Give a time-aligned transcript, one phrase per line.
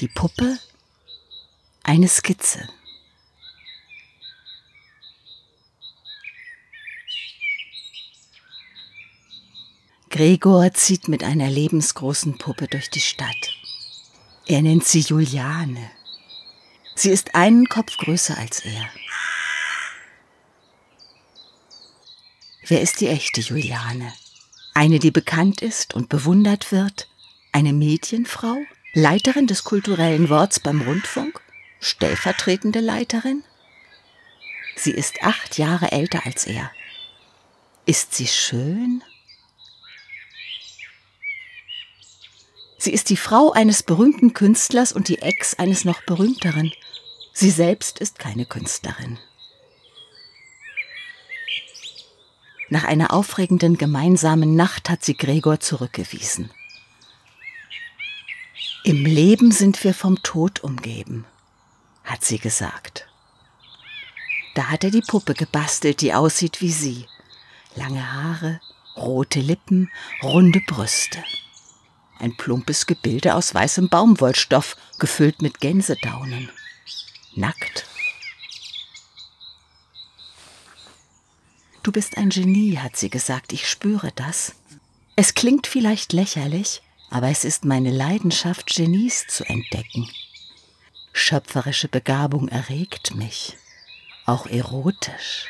[0.00, 0.56] Die Puppe,
[1.82, 2.68] eine Skizze.
[10.08, 13.56] Gregor zieht mit einer lebensgroßen Puppe durch die Stadt.
[14.46, 15.90] Er nennt sie Juliane.
[16.94, 18.88] Sie ist einen Kopf größer als er.
[22.68, 24.12] Wer ist die echte Juliane?
[24.74, 27.08] Eine, die bekannt ist und bewundert wird?
[27.50, 28.58] Eine Medienfrau?
[29.00, 31.40] Leiterin des kulturellen Worts beim Rundfunk?
[31.78, 33.44] Stellvertretende Leiterin?
[34.74, 36.72] Sie ist acht Jahre älter als er.
[37.86, 39.04] Ist sie schön?
[42.78, 46.72] Sie ist die Frau eines berühmten Künstlers und die Ex eines noch berühmteren.
[47.32, 49.16] Sie selbst ist keine Künstlerin.
[52.68, 56.50] Nach einer aufregenden gemeinsamen Nacht hat sie Gregor zurückgewiesen.
[58.88, 61.26] Im Leben sind wir vom Tod umgeben,
[62.04, 63.06] hat sie gesagt.
[64.54, 67.06] Da hat er die Puppe gebastelt, die aussieht wie sie.
[67.74, 68.62] Lange Haare,
[68.96, 69.90] rote Lippen,
[70.22, 71.22] runde Brüste.
[72.18, 76.48] Ein plumpes Gebilde aus weißem Baumwollstoff, gefüllt mit Gänsedaunen.
[77.34, 77.84] Nackt.
[81.82, 84.54] Du bist ein Genie, hat sie gesagt, ich spüre das.
[85.14, 86.80] Es klingt vielleicht lächerlich,
[87.10, 90.08] aber es ist meine Leidenschaft, Genies zu entdecken.
[91.12, 93.56] Schöpferische Begabung erregt mich,
[94.26, 95.46] auch erotisch.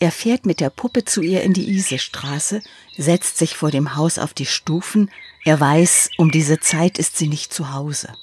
[0.00, 2.62] Er fährt mit der Puppe zu ihr in die Isestraße,
[2.96, 5.10] setzt sich vor dem Haus auf die Stufen,
[5.44, 8.14] er weiß, um diese Zeit ist sie nicht zu Hause.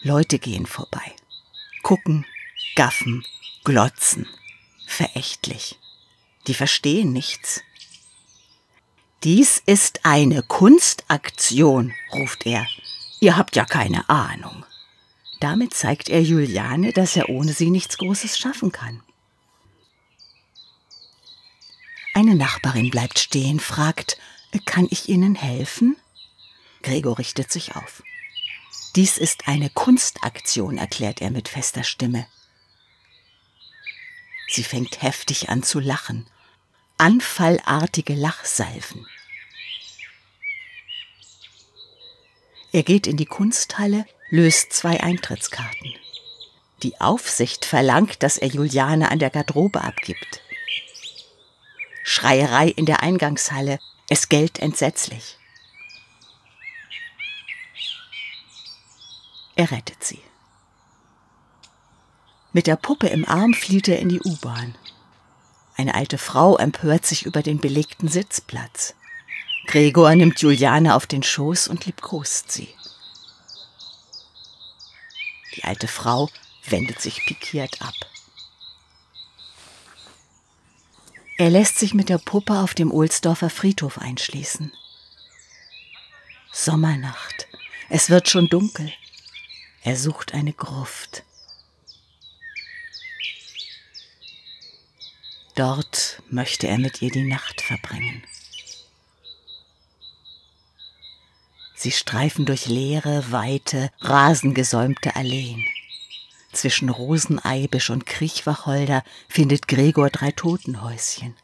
[0.00, 1.14] Leute gehen vorbei,
[1.82, 2.26] gucken,
[2.74, 3.24] gaffen,
[3.64, 4.26] glotzen,
[4.86, 5.78] verächtlich.
[6.46, 7.62] Die verstehen nichts.
[9.22, 12.66] Dies ist eine Kunstaktion, ruft er.
[13.20, 14.66] Ihr habt ja keine Ahnung.
[15.40, 19.02] Damit zeigt er Juliane, dass er ohne sie nichts Großes schaffen kann.
[22.12, 24.18] Eine Nachbarin bleibt stehen, fragt,
[24.66, 25.96] kann ich Ihnen helfen?
[26.82, 28.02] Gregor richtet sich auf.
[28.94, 32.26] Dies ist eine Kunstaktion, erklärt er mit fester Stimme.
[34.48, 36.26] Sie fängt heftig an zu lachen.
[36.96, 39.04] Anfallartige Lachsalven.
[42.72, 45.92] Er geht in die Kunsthalle, löst zwei Eintrittskarten.
[46.84, 50.40] Die Aufsicht verlangt, dass er Juliane an der Garderobe abgibt.
[52.04, 55.36] Schreierei in der Eingangshalle, es gellt entsetzlich.
[59.56, 60.20] Er rettet sie.
[62.52, 64.76] Mit der Puppe im Arm flieht er in die U-Bahn.
[65.84, 68.94] Eine alte Frau empört sich über den belegten Sitzplatz.
[69.66, 72.74] Gregor nimmt Juliane auf den Schoß und liebkost sie.
[75.54, 76.30] Die alte Frau
[76.66, 77.92] wendet sich pikiert ab.
[81.36, 84.72] Er lässt sich mit der Puppe auf dem Ohlsdorfer Friedhof einschließen.
[86.50, 87.46] Sommernacht.
[87.90, 88.90] Es wird schon dunkel.
[89.82, 91.24] Er sucht eine Gruft.
[95.54, 98.22] Dort möchte er mit ihr die Nacht verbringen.
[101.76, 105.64] Sie streifen durch leere, weite, rasengesäumte Alleen.
[106.52, 111.36] Zwischen Roseneibisch und Kriechwacholder findet Gregor drei Totenhäuschen.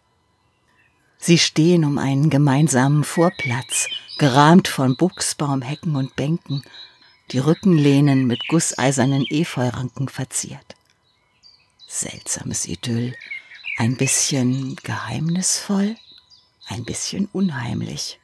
[1.18, 3.86] Sie stehen um einen gemeinsamen Vorplatz,
[4.18, 6.62] gerahmt von Buchsbaumhecken und Bänken,
[7.32, 10.74] die Rückenlehnen mit gusseisernen Efeuranken verziert.
[11.86, 13.14] Seltsames Idyll,
[13.80, 15.96] ein bisschen geheimnisvoll,
[16.66, 18.20] ein bisschen unheimlich.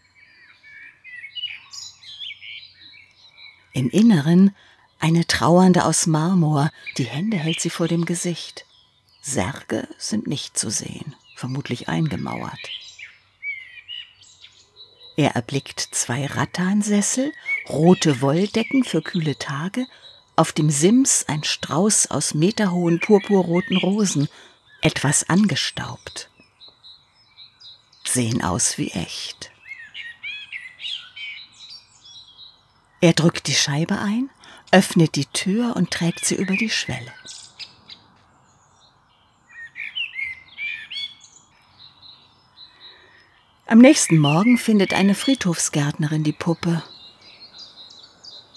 [3.73, 4.55] Im Inneren
[4.99, 8.67] eine Trauernde aus Marmor, die Hände hält sie vor dem Gesicht.
[9.23, 12.61] Särge sind nicht zu sehen, vermutlich eingemauert.
[15.17, 17.33] Er erblickt zwei Rattansessel,
[17.71, 19.87] rote Wolldecken für kühle Tage,
[20.37, 24.29] auf dem Sims ein Strauß aus meterhohen purpurroten Rosen,
[24.87, 26.31] etwas angestaubt.
[28.05, 29.51] Sehen aus wie echt.
[33.01, 34.31] Er drückt die Scheibe ein,
[34.71, 37.13] öffnet die Tür und trägt sie über die Schwelle.
[43.67, 46.85] Am nächsten Morgen findet eine Friedhofsgärtnerin die Puppe.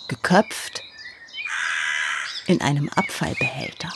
[0.07, 0.83] Geköpft
[2.45, 3.91] in einem Abfallbehälter.